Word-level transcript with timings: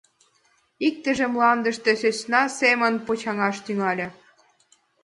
Иктыже 0.87 1.25
мландыште 1.33 1.91
сӧсна 2.01 2.41
семын 2.59 2.93
почаҥаш 3.05 3.57
тӱҥале. 3.65 4.07